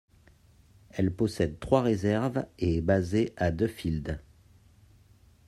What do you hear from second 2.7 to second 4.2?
est basée à Duffield.